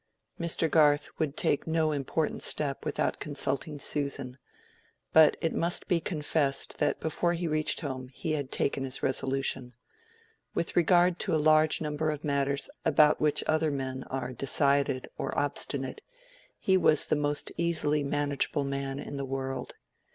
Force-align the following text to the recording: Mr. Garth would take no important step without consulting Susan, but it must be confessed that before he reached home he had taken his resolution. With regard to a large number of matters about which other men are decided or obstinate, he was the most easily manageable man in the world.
Mr. 0.39 0.67
Garth 0.67 1.09
would 1.19 1.37
take 1.37 1.67
no 1.67 1.91
important 1.91 2.41
step 2.41 2.85
without 2.85 3.19
consulting 3.19 3.77
Susan, 3.77 4.39
but 5.13 5.37
it 5.41 5.53
must 5.53 5.87
be 5.87 5.99
confessed 5.99 6.79
that 6.79 6.99
before 6.99 7.33
he 7.33 7.47
reached 7.47 7.81
home 7.81 8.07
he 8.07 8.31
had 8.31 8.51
taken 8.51 8.83
his 8.83 9.03
resolution. 9.03 9.75
With 10.55 10.75
regard 10.75 11.19
to 11.19 11.35
a 11.35 11.45
large 11.45 11.81
number 11.81 12.09
of 12.09 12.23
matters 12.23 12.67
about 12.83 13.21
which 13.21 13.43
other 13.45 13.69
men 13.69 14.01
are 14.05 14.33
decided 14.33 15.07
or 15.19 15.37
obstinate, 15.37 16.01
he 16.57 16.77
was 16.77 17.05
the 17.05 17.15
most 17.15 17.51
easily 17.55 18.01
manageable 18.01 18.63
man 18.65 18.97
in 18.97 19.17
the 19.17 19.23
world. 19.25 19.75